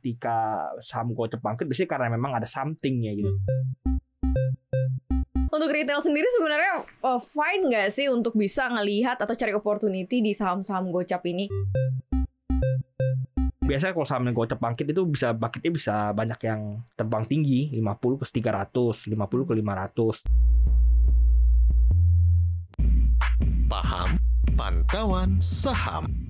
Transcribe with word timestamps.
ketika 0.00 0.64
saham 0.80 1.12
gocap 1.12 1.44
bangkit 1.44 1.68
biasanya 1.68 1.90
karena 1.92 2.08
memang 2.16 2.40
ada 2.40 2.48
something 2.48 3.04
ya 3.04 3.12
gitu. 3.12 3.28
Untuk 5.50 5.68
retail 5.76 6.00
sendiri 6.00 6.24
sebenarnya 6.40 6.88
uh, 7.04 7.20
fine 7.20 7.68
nggak 7.68 7.92
sih 7.92 8.08
untuk 8.08 8.32
bisa 8.32 8.70
ngelihat 8.72 9.20
atau 9.20 9.36
cari 9.36 9.52
opportunity 9.52 10.24
di 10.24 10.32
saham-saham 10.32 10.88
gocap 10.88 11.20
ini? 11.28 11.52
Biasanya 13.60 13.92
kalau 13.94 14.08
sahamnya 14.08 14.32
gocap 14.32 14.58
bangkit 14.58 14.88
itu 14.90 15.04
bisa 15.06 15.36
bangkitnya 15.36 15.72
bisa 15.74 15.94
banyak 16.16 16.40
yang 16.42 16.80
terbang 16.96 17.22
tinggi 17.28 17.70
50 17.76 18.22
ke 18.22 18.26
300, 18.40 19.10
50 19.10 19.46
ke 19.46 19.52
500. 19.60 20.26
Paham 23.70 24.18
Pantauan 24.58 25.38
Saham 25.38 26.29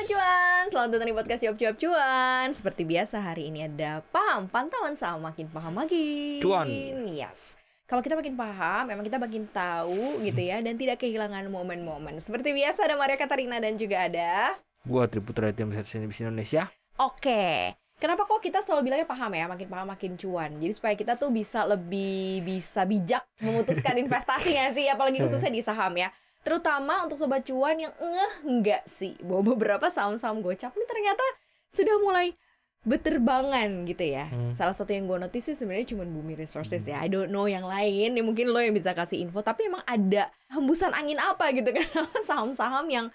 Sobat 0.00 0.16
Cuan, 0.16 0.64
selamat 0.72 0.88
datang 0.96 1.08
di 1.12 1.16
podcast 1.20 1.44
Cuap 1.44 1.56
Cuap 1.60 1.76
Cuan 1.76 2.48
Seperti 2.56 2.88
biasa 2.88 3.20
hari 3.20 3.52
ini 3.52 3.68
ada 3.68 4.00
paham, 4.08 4.48
pantauan 4.48 4.96
saham 4.96 5.20
makin 5.20 5.44
paham 5.52 5.76
makin 5.76 6.40
Cuan. 6.40 6.64
Yes 7.12 7.60
kalau 7.84 8.00
kita 8.00 8.16
makin 8.16 8.32
paham, 8.32 8.88
memang 8.88 9.04
kita 9.04 9.20
makin 9.20 9.44
tahu 9.52 10.24
gitu 10.24 10.40
ya 10.40 10.56
Dan 10.64 10.80
tidak 10.80 11.04
kehilangan 11.04 11.44
momen-momen 11.52 12.16
Seperti 12.16 12.56
biasa 12.56 12.88
ada 12.88 12.96
Maria 12.96 13.20
Katarina 13.20 13.60
dan 13.60 13.76
juga 13.76 14.08
ada 14.08 14.56
Gua 14.88 15.04
Triputra 15.04 15.52
Tim 15.52 15.68
Bisnis 15.68 16.24
Indonesia. 16.24 16.72
Oke 16.96 17.76
Kenapa 18.00 18.24
kok 18.24 18.40
kita 18.40 18.64
selalu 18.64 18.88
bilangnya 18.88 19.04
paham 19.04 19.28
ya, 19.36 19.44
makin 19.44 19.68
paham 19.68 19.92
makin 19.92 20.16
cuan. 20.16 20.56
Jadi 20.56 20.72
supaya 20.72 20.96
kita 20.96 21.20
tuh 21.20 21.28
bisa 21.28 21.68
lebih 21.68 22.40
bisa 22.40 22.88
bijak 22.88 23.28
memutuskan 23.44 23.92
investasi 24.08 24.56
nggak 24.56 24.72
sih, 24.72 24.88
apalagi 24.88 25.20
khususnya 25.20 25.52
di 25.52 25.60
saham 25.60 25.92
ya. 26.00 26.08
Terutama 26.40 27.04
untuk 27.04 27.20
sobat 27.20 27.44
cuan 27.44 27.76
yang 27.76 27.92
ngeh 27.92 28.34
nggak 28.48 28.82
sih 28.88 29.12
bahwa 29.20 29.52
beberapa 29.52 29.92
saham-saham 29.92 30.40
gocap 30.40 30.72
ini 30.72 30.86
ternyata 30.88 31.24
sudah 31.68 31.96
mulai 32.00 32.32
beterbangan 32.80 33.84
gitu 33.84 34.04
ya. 34.08 34.32
Hmm. 34.32 34.56
Salah 34.56 34.72
satu 34.72 34.88
yang 34.96 35.04
gue 35.04 35.20
notice 35.20 35.52
sih 35.52 35.56
sebenarnya 35.56 35.92
cuma 35.92 36.08
Bumi 36.08 36.32
Resources 36.32 36.80
ya. 36.88 36.96
I 37.04 37.12
don't 37.12 37.28
know 37.28 37.44
yang 37.44 37.68
lain, 37.68 38.16
ya 38.16 38.22
mungkin 38.24 38.48
lo 38.48 38.56
yang 38.56 38.72
bisa 38.72 38.96
kasih 38.96 39.20
info. 39.20 39.44
Tapi 39.44 39.68
emang 39.68 39.84
ada 39.84 40.32
hembusan 40.48 40.96
angin 40.96 41.20
apa 41.20 41.52
gitu 41.52 41.68
kan 41.76 41.84
saham-saham 42.28 42.88
yang 42.88 43.06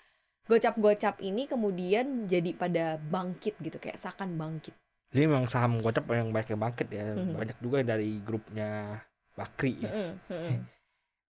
gocap-gocap 0.45 1.17
ini 1.25 1.49
kemudian 1.49 2.29
jadi 2.29 2.53
pada 2.53 3.01
bangkit 3.01 3.57
gitu 3.57 3.81
kayak 3.81 3.97
seakan 3.97 4.37
bangkit. 4.37 4.77
Jadi 5.09 5.25
memang 5.25 5.49
saham 5.49 5.81
gocap 5.81 6.05
yang 6.13 6.29
banyak 6.29 6.53
yang 6.53 6.61
bangkit 6.61 6.87
ya. 6.93 7.05
Mhm. 7.17 7.33
Banyak 7.33 7.57
juga 7.57 7.77
dari 7.81 8.21
grupnya 8.21 9.01
Bakri 9.35 9.83
ya. 9.83 9.91
Mm-mm, 9.91 10.63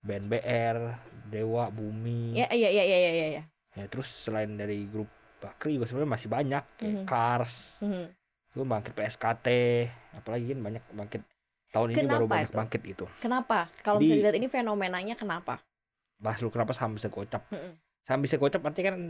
BNBR, 0.06 0.78
Dewa, 1.26 1.68
Bumi. 1.68 2.38
Ya, 2.38 2.46
iya, 2.50 2.70
iya, 2.70 2.84
iya, 2.86 2.98
iya, 2.98 3.12
iya, 3.12 3.28
iya. 3.32 3.44
Ya 3.76 3.86
terus 3.90 4.08
selain 4.22 4.54
dari 4.54 4.86
grup 4.86 5.10
Bakri 5.36 5.76
juga 5.76 5.86
sebenarnya 5.86 6.12
masih 6.12 6.30
banyak 6.32 6.64
kayak 6.80 6.94
Mhm. 6.96 7.06
Kars, 7.06 7.56
Mhm. 7.78 8.06
itu 8.50 8.64
bangkit 8.64 8.94
PSKT, 8.94 9.48
apalagi 10.16 10.46
kan 10.48 10.60
banyak 10.64 10.84
bangkit 10.90 11.22
tahun 11.70 11.88
ini 11.92 11.96
baru 11.98 12.08
Kenapa 12.24 12.32
banyak 12.32 12.50
itu? 12.50 12.58
bangkit 12.58 12.82
gitu. 12.88 13.06
Kenapa? 13.20 13.60
Kalau 13.84 14.00
Jadi- 14.00 14.06
bisa 14.08 14.14
dilihat 14.16 14.36
ini 14.38 14.48
fenomenanya 14.48 15.14
kenapa? 15.14 15.60
Bahas 16.16 16.40
lu 16.40 16.48
kenapa 16.48 16.72
saham 16.72 16.96
bisa 16.96 17.10
gocap? 17.10 17.44
Mhm. 17.52 17.72
Saham 18.02 18.22
bisa 18.22 18.40
gocap 18.40 18.64
artinya 18.64 18.96
kan 18.96 19.02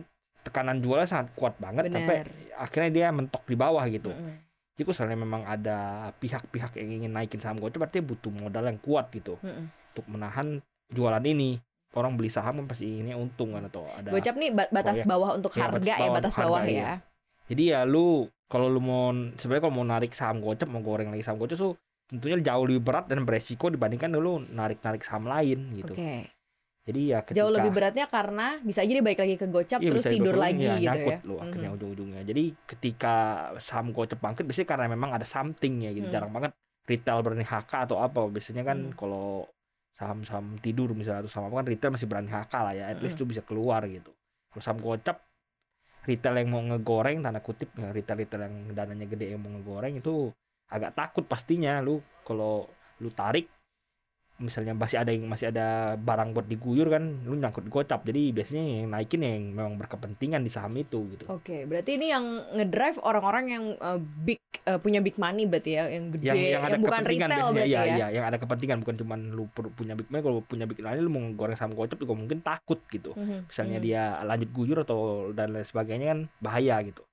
tekanan 0.42 0.78
jualnya 0.80 1.06
sangat 1.06 1.30
kuat 1.34 1.56
banget 1.58 1.88
sampai 1.88 2.22
Bener. 2.22 2.28
akhirnya 2.56 2.90
dia 2.92 3.08
mentok 3.10 3.44
di 3.46 3.56
bawah 3.56 3.86
gitu. 3.86 4.10
Mhm. 4.10 4.34
Jadi 4.76 4.82
kalau 4.82 4.92
misalnya 4.92 5.18
memang 5.18 5.42
ada 5.46 5.78
pihak-pihak 6.16 6.72
yang 6.76 6.90
ingin 7.00 7.12
naikin 7.14 7.40
saham 7.40 7.56
gocap 7.56 7.80
berarti 7.80 8.02
butuh 8.02 8.34
modal 8.34 8.66
yang 8.66 8.78
kuat 8.78 9.08
gitu 9.10 9.38
Mhm. 9.40 9.64
untuk 9.94 10.06
menahan 10.10 10.60
jualan 10.90 11.24
ini. 11.24 11.58
Orang 11.92 12.20
beli 12.20 12.28
saham 12.28 12.60
kan 12.60 12.68
pasti 12.68 13.00
ini 13.00 13.16
untung 13.16 13.56
kan 13.56 13.64
atau 13.66 13.88
ada 13.88 14.12
Gocap 14.12 14.36
nih 14.36 14.52
ba- 14.52 14.68
batas 14.68 15.00
Proyek. 15.00 15.08
bawah 15.08 15.30
untuk 15.32 15.52
Iya, 15.52 15.62
harga 15.64 15.80
batas 15.80 15.96
ya, 15.98 16.10
batas 16.12 16.34
bawah 16.36 16.60
harga, 16.60 16.68
ya. 16.68 16.76
iya. 16.76 16.92
Jadi 17.46 17.64
ya 17.72 17.80
lu 17.84 18.08
kalau 18.46 18.68
lu 18.68 18.78
mau 18.78 19.10
sebenarnya 19.34 19.64
kalau 19.64 19.76
mau 19.76 19.88
narik 19.88 20.12
saham 20.12 20.38
gocap 20.38 20.68
mau 20.68 20.80
goreng 20.80 21.08
lagi 21.08 21.24
saham 21.24 21.38
gocap 21.38 21.56
tuh 21.56 21.74
tentunya 22.06 22.38
jauh 22.44 22.64
lebih 22.64 22.84
berat 22.84 23.08
dan 23.08 23.24
beresiko 23.24 23.72
dibandingkan 23.72 24.12
lu 24.12 24.44
narik-narik 24.44 25.02
saham 25.02 25.26
lain 25.26 25.72
gitu. 25.74 25.96
Oke. 25.96 26.30
Jadi 26.86 27.02
ya 27.10 27.24
ketika 27.24 27.42
Jauh 27.42 27.50
lebih 27.50 27.72
beratnya 27.72 28.06
karena 28.06 28.62
bisa 28.62 28.86
aja 28.86 28.92
dia 28.92 29.02
balik 29.02 29.18
lagi 29.18 29.36
ke 29.36 29.48
gocap 29.48 29.80
Iya, 29.82 29.90
terus 29.90 30.06
tidur 30.06 30.36
lagi 30.36 30.62
ya, 30.62 30.76
gitu 30.76 30.86
nyangkut 30.86 31.14
ya. 31.16 31.20
lu 31.24 31.36
akhirnya 31.40 31.70
Mhm. 31.72 31.78
ujung-ujungnya. 31.80 32.22
Jadi 32.22 32.44
ketika 32.68 33.16
saham 33.58 33.90
gocap 33.90 34.20
bangkit 34.20 34.46
biasanya 34.46 34.68
karena 34.68 34.86
memang 34.88 35.10
ada 35.12 35.26
something 35.26 35.82
ya 35.82 35.90
gitu. 35.92 36.06
Hmm. 36.06 36.14
Jarang 36.14 36.30
banget 36.30 36.52
retail 36.86 37.24
berani 37.24 37.42
HK 37.42 37.72
atau 37.88 37.98
apa. 37.98 38.20
Biasanya 38.28 38.62
kan 38.62 38.78
Hmm. 38.84 38.94
kalau 38.94 39.50
saham-saham 39.96 40.60
tidur 40.60 40.92
misalnya 40.92 41.26
atau 41.26 41.32
saham 41.32 41.48
apa 41.50 41.64
kan 41.64 41.68
retail 41.72 41.92
masih 41.96 42.08
berani 42.08 42.30
HK 42.32 42.54
lah 42.54 42.74
ya. 42.76 42.86
At 42.92 43.00
least 43.00 43.20
lu 43.20 43.26
bisa 43.28 43.42
keluar 43.42 43.82
gitu. 43.88 44.12
Kalau 44.52 44.64
saham 44.64 44.80
gocap 44.84 45.24
retail 46.06 46.36
yang 46.38 46.50
mau 46.54 46.62
ngegoreng 46.62 47.26
tanda 47.26 47.42
kutip 47.42 47.74
ya 47.76 47.90
retail-retail 47.90 48.42
yang 48.46 48.56
dananya 48.78 49.06
gede 49.10 49.34
yang 49.34 49.42
mau 49.42 49.52
ngegoreng 49.58 49.98
itu 49.98 50.30
agak 50.70 50.94
takut 50.94 51.26
pastinya 51.26 51.82
lu 51.82 52.02
kalau 52.22 52.70
lu 53.02 53.10
tarik 53.10 53.50
misalnya 54.36 54.76
masih 54.76 55.00
ada 55.00 55.16
yang 55.16 55.32
masih 55.32 55.48
ada 55.48 55.96
barang 55.96 56.36
buat 56.36 56.44
diguyur 56.44 56.92
kan 56.92 57.24
lu 57.24 57.40
nyangkut 57.40 57.72
gocap. 57.72 58.04
Jadi 58.04 58.36
biasanya 58.36 58.64
yang 58.84 58.88
naikin 58.92 59.22
yang 59.24 59.44
memang 59.56 59.80
berkepentingan 59.80 60.44
di 60.44 60.52
saham 60.52 60.76
itu 60.76 61.08
gitu. 61.16 61.24
Oke, 61.32 61.64
berarti 61.64 61.96
ini 61.96 62.12
yang 62.12 62.44
ngedrive 62.52 63.00
orang-orang 63.00 63.46
yang 63.48 63.64
uh, 63.80 63.96
big 64.00 64.44
uh, 64.68 64.76
punya 64.76 65.00
big 65.00 65.16
money 65.16 65.48
berarti 65.48 65.80
ya, 65.80 65.88
yang 65.88 66.12
gede, 66.12 66.28
yang 66.28 66.40
yang 66.60 66.64
ada 66.68 66.76
bukan 66.76 67.00
kepentingan 67.00 67.30
retail 67.32 67.40
biasanya. 67.40 67.56
berarti 67.56 67.72
iya 67.72 67.82
ya. 67.82 67.96
iya 67.96 68.08
yang 68.12 68.26
ada 68.28 68.38
kepentingan. 68.44 68.78
Bukan 68.84 68.96
cuma 69.00 69.16
lu 69.16 69.44
punya 69.56 69.94
big 69.96 70.08
money 70.12 70.24
kalau 70.28 70.40
punya 70.44 70.66
big 70.68 70.80
money 70.84 71.00
lu 71.00 71.12
mau 71.12 71.24
goreng 71.32 71.56
saham 71.56 71.72
gocap 71.72 71.96
juga 71.96 72.14
mungkin 72.20 72.44
takut 72.44 72.84
gitu. 72.92 73.16
Mhm, 73.16 73.48
misalnya 73.48 73.80
mhm, 73.80 73.86
dia 73.88 74.04
lanjut 74.28 74.50
guyur 74.52 74.78
atau 74.84 75.32
dan 75.32 75.56
lain 75.56 75.64
sebagainya 75.64 76.08
kan 76.12 76.20
bahaya 76.44 76.84
gitu. 76.84 77.04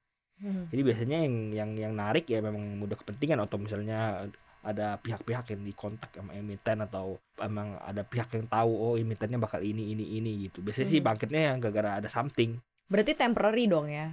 Mhm. 0.43 0.75
jadi 0.75 0.82
biasanya 0.82 1.19
yang 1.22 1.34
yang 1.55 1.71
yang 1.78 1.93
narik 1.94 2.27
ya 2.27 2.43
memang 2.43 2.82
udah 2.82 2.99
kepentingan. 2.99 3.38
Atau 3.47 3.62
misalnya 3.62 4.27
ada 4.62 4.95
pihak-pihak 4.97 5.50
yang 5.50 5.62
dikontak 5.62 6.15
sama 6.15 6.33
emiten 6.33 6.78
atau 6.81 7.19
emang 7.37 7.75
ada 7.83 8.06
pihak 8.06 8.31
yang 8.33 8.47
tahu 8.47 8.71
oh 8.71 8.95
emitennya 8.95 9.34
bakal 9.37 9.59
ini 9.59 9.91
ini 9.91 10.17
ini 10.17 10.47
gitu 10.47 10.62
biasanya 10.62 10.89
sih 10.89 11.00
Mhm. 11.03 11.06
bangkitnya 11.06 11.41
yang 11.50 11.59
gara-gara 11.59 11.99
ada 11.99 12.06
something 12.06 12.62
Berarti 12.87 13.17
temporary 13.17 13.65
dong 13.67 13.89
ya. 13.89 14.12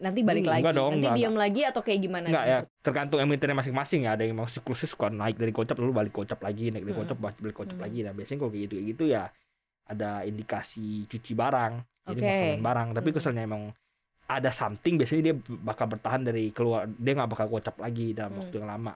Nanti 0.00 0.20
balik 0.20 0.44
Hmm, 0.44 0.52
lagi. 0.52 0.60
enggak 0.60 0.76
dong, 0.76 0.92
Nanti 0.92 1.00
enggak, 1.02 1.16
diam 1.16 1.34
lagi 1.36 1.60
atau 1.64 1.80
kayak 1.80 2.00
gimana? 2.00 2.26
Enggak 2.28 2.44
ya, 2.44 2.58
tergantung 2.80 3.20
emitennya 3.20 3.56
masing-masing 3.56 4.00
ya. 4.04 4.12
Ada 4.12 4.22
yang 4.24 4.36
mau 4.36 4.44
siklusnya 4.44 4.88
suka 4.88 5.08
naik 5.08 5.36
dari 5.36 5.52
gocap 5.52 5.76
lalu 5.76 5.92
balik 5.92 6.12
gocap 6.14 6.40
lagi, 6.40 6.68
naik 6.68 6.84
dari 6.84 6.92
Hmm. 6.92 7.00
gocap 7.04 7.16
balik 7.16 7.56
gocap 7.56 7.76
Hmm. 7.76 7.84
lagi. 7.84 7.98
Nah, 8.04 8.12
biasanya 8.12 8.38
kalau 8.38 8.50
kayak 8.50 8.62
gitu 8.62 8.74
kayak 8.76 8.88
gitu 8.92 9.04
ya 9.08 9.22
ada 9.86 10.10
indikasi 10.22 11.04
cuci 11.04 11.32
barang. 11.32 11.72
Jadi 12.06 12.16
Oke. 12.16 12.26
ngosongin 12.26 12.62
barang, 12.62 12.88
tapi 12.92 13.08
Hmm. 13.08 13.16
keselnya 13.16 13.42
emang 13.44 13.62
ada 14.26 14.50
something 14.52 14.94
biasanya 14.94 15.22
dia 15.22 15.34
bakal 15.58 15.86
bertahan 15.88 16.22
dari 16.22 16.44
keluar 16.50 16.84
dia 16.86 17.12
nggak 17.12 17.30
bakal 17.30 17.46
gocap 17.50 17.76
lagi 17.76 18.12
dalam 18.12 18.30
Hmm. 18.30 18.40
waktu 18.44 18.54
yang 18.56 18.68
lama. 18.68 18.92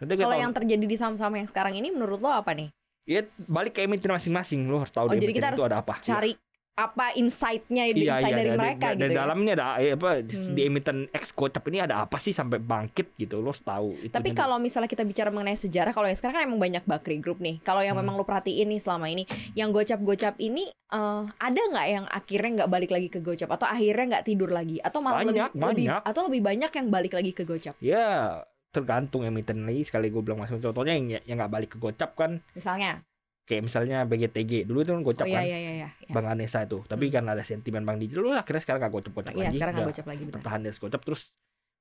Kalau 0.00 0.32
yang 0.34 0.50
terjadi 0.50 0.82
di 0.82 0.94
saham-saham 0.94 1.34
yang 1.34 1.46
sekarang 1.46 1.74
ini 1.74 1.88
menurut 1.88 2.18
lo 2.18 2.30
apa 2.30 2.52
nih? 2.52 2.72
ya 3.02 3.20
balik 3.42 3.74
ke 3.74 3.82
emiten 3.82 4.06
masing-masing 4.08 4.60
lu 4.64 4.76
harus 4.76 4.88
tahu 4.88 5.04
Oh, 5.04 5.10
di 5.10 5.18
jadi 5.18 5.32
kita 5.32 5.48
emiten 5.48 5.50
itu 5.50 5.56
harus 5.58 5.66
ada 5.66 5.78
apa. 5.78 5.94
Cari 5.98 6.32
apa 6.72 7.06
insight-nya 7.12 7.84
Iya, 7.84 7.92
insight 7.92 8.24
iya, 8.24 8.38
dari 8.38 8.48
ada- 8.48 8.56
mereka 8.56 8.84
ada- 8.86 8.94
gitu 8.94 9.02
di 9.02 9.10
ya. 9.10 9.18
dalamnya 9.18 9.52
ada 9.52 9.66
eh, 9.76 9.92
apa 9.92 10.10
di- 10.18 10.32
Hmm. 10.32 10.54
di 10.54 10.62
emiten 10.62 10.98
X 11.10 11.24
gocap 11.30 11.64
ini 11.66 11.78
ada 11.78 11.94
apa 11.98 12.16
sih 12.16 12.30
sampai 12.30 12.56
bangkit 12.56 13.18
gitu 13.18 13.36
lo 13.36 13.50
harus 13.50 13.60
tahu 13.60 13.88
itu 13.98 14.08
Tapi 14.08 14.30
kalau 14.32 14.56
misalnya 14.56 14.86
kita 14.86 15.02
bicara 15.02 15.28
mengenai 15.28 15.58
sejarah, 15.58 15.90
kalau 15.90 16.06
yang 16.06 16.14
sekarang 16.14 16.34
kan 16.34 16.44
emang 16.46 16.60
banyak 16.62 16.80
Bakri 16.82 17.18
Group 17.18 17.36
nih. 17.38 17.58
Kalau 17.60 17.80
yang 17.80 17.92
Hmm. 17.92 18.06
memang 18.06 18.14
lo 18.14 18.24
perhatiin 18.24 18.64
nih 18.66 18.78
selama 18.78 19.06
ini, 19.06 19.26
yang 19.52 19.68
gocap-gocap 19.70 20.38
ini 20.38 20.64
eh, 20.70 21.22
ada 21.36 21.60
nggak 21.62 21.86
yang 21.88 22.04
akhirnya 22.06 22.50
nggak 22.56 22.70
balik 22.70 22.90
lagi 22.90 23.08
ke 23.08 23.18
gocap 23.18 23.50
atau 23.50 23.66
akhirnya 23.66 24.06
nggak 24.12 24.24
tidur 24.24 24.48
lagi 24.48 24.78
atau 24.78 24.98
malah 25.00 25.20
Banyak, 25.20 25.50
lebih, 25.50 25.58
lebih 25.58 25.86
banyak. 25.88 26.00
atau 26.04 26.20
lebih 26.24 26.40
banyak 26.40 26.70
yang 26.72 26.86
balik 26.88 27.12
lagi 27.12 27.32
ke 27.32 27.42
gocap? 27.42 27.74
Ya 27.78 28.40
tergantung 28.70 29.22
emiten 29.22 29.62
lagi 29.62 29.82
sekali 29.82 30.08
gue 30.08 30.20
bilang 30.20 30.38
masuk 30.38 30.58
contohnya 30.60 30.94
yang 30.94 31.06
yang 31.24 31.36
nggak 31.36 31.50
balik 31.50 31.70
ke 31.70 31.78
gocap 31.78 32.14
kan 32.14 32.38
Misalnya, 32.52 33.02
kayak 33.42 33.66
misalnya 33.66 34.02
BGTG 34.04 34.62
dulu 34.62 34.78
itu 34.80 34.90
kan 34.90 35.02
gocap 35.02 35.24
oh 35.24 35.28
iya 35.28 35.36
kan 35.36 35.44
iya 35.44 35.58
iya 35.58 35.72
iya. 35.76 35.88
Bang 36.06 36.24
Anessa 36.24 36.62
itu 36.62 36.82
tapi 36.84 37.08
kan 37.08 37.24
ada 37.24 37.42
sentimen 37.42 37.82
Bang 37.82 37.98
Digital 37.98 38.22
lu 38.22 38.30
akhirnya 38.32 38.62
sekarang 38.62 38.80
nggak 38.80 38.94
gocap 38.94 39.12
gocap 39.12 39.32
Iya, 39.32 39.42
lagi 39.44 39.56
sekarang 39.56 39.72
nggak 39.74 39.88
gocap 39.88 40.06
lagi 40.06 40.22
benar. 40.22 40.34
bertahan 40.36 40.60
dari 40.62 40.76
gocap 40.76 41.00
terus 41.02 41.22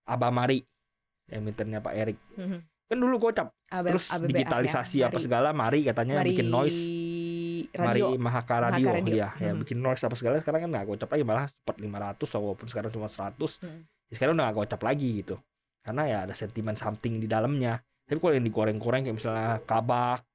Abamari 0.04 0.60
emitennya 1.28 1.80
Pak 1.80 1.94
Erik 1.96 2.18
Mhm. 2.36 2.60
kan 2.90 2.98
dulu 2.98 3.16
gocap 3.22 3.48
ABB 3.68 3.86
terus 3.88 4.06
ABBR 4.08 4.26
ya, 4.26 4.30
digitalisasi 4.34 4.98
apa 5.00 5.12
Mari- 5.12 5.24
segala 5.24 5.50
Mari 5.52 5.80
katanya 5.84 6.14
Mari 6.18 6.30
bikin 6.32 6.48
noise 6.50 6.82
Mari 7.70 8.02
radio. 8.02 8.06
Mahaka 8.12 8.18
Mahaka 8.18 8.56
Radio, 8.72 8.90
Radio. 8.90 9.14
ya, 9.16 9.30
ya 9.38 9.52
Hmm. 9.52 9.62
bikin 9.62 9.78
noise 9.78 10.02
apa 10.02 10.16
segala 10.16 10.42
sekarang 10.42 10.66
kan 10.66 10.70
nggak 10.72 10.86
gocap 10.88 11.06
lagi 11.08 11.22
malah 11.22 11.46
sempat 11.46 11.76
500 11.78 12.34
walaupun 12.34 12.66
sekarang 12.66 12.90
cuma 12.90 13.06
100 13.06 13.62
Hmm. 13.62 13.86
ya 14.10 14.14
sekarang 14.16 14.34
udah 14.34 14.44
nggak 14.44 14.58
gocap 14.58 14.82
lagi 14.82 15.22
gitu 15.22 15.38
karena 15.80 16.04
ya 16.06 16.18
ada 16.28 16.34
sentimen 16.34 16.76
something 16.76 17.18
di 17.18 17.28
dalamnya. 17.28 17.80
Tapi 18.06 18.18
kalau 18.18 18.34
yang 18.34 18.46
digoreng-goreng 18.46 19.02
kayak 19.06 19.18
misalnya 19.18 19.62
kabak 19.64 20.26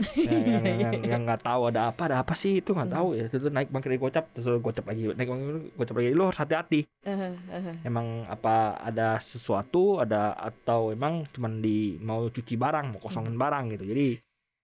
ya, 0.16 0.32
yang 0.64 0.96
yang 1.04 1.22
nggak 1.28 1.44
tahu 1.44 1.68
ada 1.68 1.92
apa 1.92 2.08
ada 2.08 2.24
apa 2.24 2.32
sih 2.32 2.64
itu 2.64 2.72
nggak 2.72 2.88
Hmm. 2.88 2.96
tahu 2.96 3.08
ya. 3.12 3.24
Itu 3.28 3.52
naik 3.52 3.68
bangkit 3.68 3.88
dari 3.92 4.00
gocap 4.00 4.24
terus 4.32 4.56
gocap 4.64 4.84
lagi 4.88 5.12
naik 5.12 5.28
bangkit 5.28 5.76
gocap 5.76 5.94
lagi 6.00 6.08
lu 6.16 6.24
harus 6.24 6.40
hati-hati. 6.40 6.80
Eh, 7.04 7.12
eh, 7.52 7.76
emang 7.84 8.24
apa 8.24 8.80
ada 8.80 9.20
sesuatu 9.20 10.00
ada 10.00 10.32
atau 10.32 10.88
emang 10.88 11.28
cuman 11.28 11.60
di 11.60 12.00
mau 12.00 12.32
cuci 12.32 12.56
barang 12.56 12.96
mau 12.96 13.00
kosongin 13.04 13.36
barang 13.36 13.76
gitu. 13.76 13.84
Jadi 13.84 14.06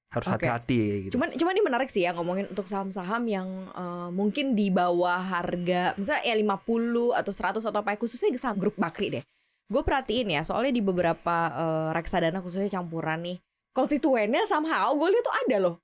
harus 0.06 0.28
hati-hati 0.32 0.80
gitu. 1.04 1.20
Cuman 1.20 1.36
cuman 1.36 1.52
ini 1.52 1.64
menarik 1.68 1.92
sih 1.92 2.08
ya 2.08 2.16
ngomongin 2.16 2.48
untuk 2.48 2.64
saham-saham 2.64 3.28
yang 3.28 3.48
eh, 3.76 4.08
mungkin 4.08 4.56
di 4.56 4.72
bawah 4.72 5.20
harga 5.20 5.92
misalnya 6.00 6.24
ya 6.24 6.34
50 6.40 7.12
atau 7.12 7.32
100 7.60 7.60
atau 7.60 7.80
apa 7.84 7.92
khususnya 8.00 8.32
saham 8.40 8.56
grup 8.56 8.72
Bakri 8.80 9.20
deh. 9.20 9.24
Gue 9.66 9.82
perhatiin 9.82 10.30
ya 10.30 10.40
soalnya 10.46 10.72
di 10.74 10.82
beberapa 10.82 11.36
eh, 11.50 11.88
reksadana 11.94 12.38
khususnya 12.38 12.70
campuran 12.70 13.22
nih 13.22 13.38
konstituennya 13.76 14.48
somehow 14.48 14.88
gue 14.96 15.08
lihat 15.12 15.24
tuh 15.26 15.36
ada 15.36 15.56
loh. 15.60 15.76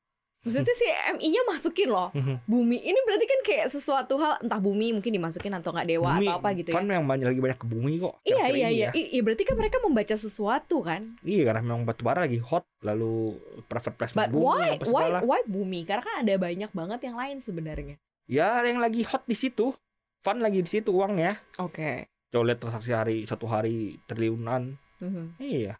Maksudnya 0.43 0.75
si 0.75 0.87
MI-nya 1.14 1.43
masukin 1.46 1.87
loh. 1.93 2.11
Mhm. 2.17 2.49
Bumi 2.50 2.82
ini 2.82 2.99
berarti 3.06 3.26
kan 3.31 3.40
kayak 3.46 3.69
sesuatu 3.70 4.19
hal 4.19 4.43
entah 4.43 4.58
bumi 4.58 4.90
mungkin 4.90 5.14
dimasukin 5.14 5.55
atau 5.55 5.70
nggak 5.70 5.87
dewa 5.87 6.19
Bumi, 6.19 6.26
atau 6.26 6.34
apa 6.43 6.49
gitu 6.58 6.69
ya. 6.73 6.76
Kan 6.82 6.90
yang 6.90 7.06
banyak 7.06 7.26
lagi 7.31 7.40
banyak 7.44 7.58
ke 7.62 7.67
bumi 7.69 7.93
kok. 8.02 8.14
Iya 8.26 8.44
iya 8.50 8.69
iya. 8.73 8.88
ya. 8.90 8.96
Iya 8.96 9.20
berarti 9.23 9.43
kan 9.46 9.55
mereka 9.55 9.79
membaca 9.79 10.17
sesuatu 10.19 10.82
kan. 10.82 11.14
Iya 11.23 11.43
karena 11.46 11.62
memang 11.62 11.87
batu 11.87 12.02
bara 12.02 12.26
lagi 12.26 12.43
hot 12.43 12.67
lalu 12.82 13.38
private 13.70 13.94
placement 13.94 14.19
But 14.19 14.35
bumi 14.35 14.43
why 14.43 14.67
apa 14.75 14.85
why 14.90 15.05
segala. 15.06 15.19
why 15.23 15.40
bumi? 15.46 15.81
Karena 15.87 16.02
kan 16.02 16.14
ada 16.26 16.35
banyak 16.35 16.70
banget 16.75 17.00
yang 17.06 17.17
lain 17.20 17.37
sebenarnya. 17.38 17.96
Ya 18.26 18.49
yang 18.67 18.82
lagi 18.82 19.06
hot 19.06 19.23
di 19.28 19.38
situ. 19.38 19.70
Fun 20.26 20.43
lagi 20.43 20.58
di 20.58 20.70
situ 20.70 20.90
uangnya. 20.90 21.38
Oke. 21.62 22.12
Coba 22.32 22.49
lihat 22.49 22.61
transaksi 22.64 22.90
hari 22.96 23.29
satu 23.29 23.44
hari 23.44 24.00
triliunan. 24.08 24.73
Mhm. 25.05 25.37
Iya. 25.37 25.76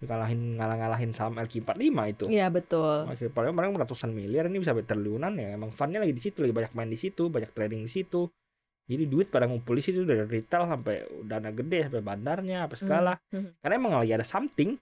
Dikalahin 0.00 0.56
ngalah-ngalahin 0.56 1.12
saham 1.12 1.36
LQ45 1.36 1.98
itu. 2.08 2.24
Iya 2.30 2.48
betul. 2.48 3.04
Masih 3.10 3.28
paling 3.28 3.52
paling 3.52 3.74
ratusan 3.76 4.14
miliar 4.14 4.48
ini 4.48 4.62
bisa 4.62 4.72
sampai 4.72 4.86
triliunan 4.86 5.34
ya. 5.36 5.58
Emang 5.58 5.74
funnya 5.74 5.98
lagi 6.00 6.14
di 6.14 6.22
situ, 6.22 6.40
lagi 6.40 6.54
banyak 6.54 6.72
main 6.72 6.88
di 6.88 6.96
situ, 6.96 7.28
banyak 7.28 7.50
trading 7.52 7.84
di 7.84 7.90
situ. 7.90 8.30
Jadi 8.90 9.04
duit 9.06 9.30
pada 9.30 9.46
ngumpul 9.46 9.78
di 9.78 9.84
situ 9.84 10.02
dari 10.02 10.26
retail 10.26 10.66
sampai 10.66 11.06
dana 11.26 11.50
gede 11.54 11.90
sampai 11.90 12.02
bandarnya 12.02 12.66
apa 12.70 12.74
segala. 12.78 13.12
Hmm. 13.30 13.54
Karena 13.60 13.74
emang 13.76 13.92
lagi 13.98 14.14
ada 14.14 14.26
something. 14.26 14.78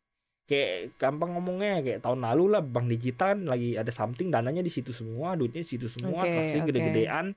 Kayak 0.49 0.97
gampang 0.97 1.37
ngomongnya 1.37 1.85
kayak 1.85 2.01
tahun 2.01 2.25
lalu 2.25 2.57
lah 2.57 2.65
bank 2.65 2.89
digital 2.89 3.37
kan 3.37 3.41
lagi 3.45 3.77
ada 3.77 3.93
something 3.93 4.33
dananya 4.33 4.65
di 4.65 4.73
situ 4.73 4.97
semua, 4.97 5.37
duitnya 5.37 5.61
di 5.61 5.69
situ 5.69 5.93
semua, 5.93 6.25
transaksi 6.25 6.65
oke. 6.65 6.67
gede-gedean. 6.73 7.37